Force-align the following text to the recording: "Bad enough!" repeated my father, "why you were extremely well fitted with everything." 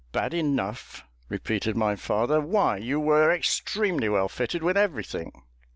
"Bad 0.11 0.33
enough!" 0.33 1.03
repeated 1.29 1.77
my 1.77 1.95
father, 1.95 2.41
"why 2.41 2.77
you 2.77 2.99
were 2.99 3.31
extremely 3.31 4.09
well 4.09 4.29
fitted 4.29 4.63
with 4.63 4.75
everything." 4.75 5.43